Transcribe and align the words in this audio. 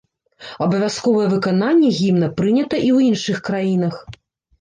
Абавязковае 0.65 1.27
выкананне 1.33 1.89
гімна 1.97 2.29
прынята 2.39 2.75
і 2.87 2.89
ў 2.95 3.11
іншых 3.11 3.37
краінах. 3.51 3.95